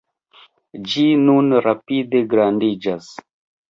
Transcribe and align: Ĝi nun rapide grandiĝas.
Ĝi 0.93 1.05
nun 1.27 1.59
rapide 1.69 2.27
grandiĝas. 2.35 3.17